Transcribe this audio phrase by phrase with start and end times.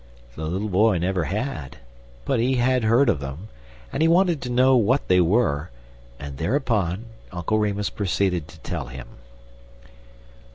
[0.35, 1.77] The little boy never had,
[2.25, 3.49] but he had heard of them,
[3.93, 5.69] and he wanted to know what they were,
[6.19, 9.07] and thereupon Uncle Remus proceeded to tell him.